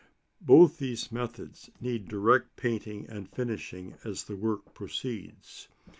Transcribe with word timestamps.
Both 0.41 0.79
these 0.79 1.11
methods 1.11 1.69
need 1.79 2.07
direct 2.07 2.55
painting 2.55 3.05
and 3.07 3.29
finishing 3.29 3.99
as 4.03 4.23
the 4.23 4.35
work 4.35 4.73
proceeds. 4.73 5.67